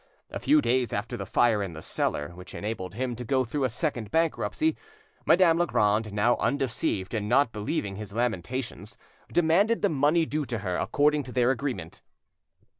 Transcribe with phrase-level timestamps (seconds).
[0.31, 3.65] A few days after the fire in the cellar, which enabled him to go through
[3.65, 4.75] a second bankruptcy,
[5.27, 8.97] Madame Legrand, now undeceived and not believing his lamentations,
[9.31, 12.01] demanded the money due to her, according to their agreement.